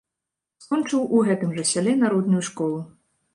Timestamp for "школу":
2.49-2.81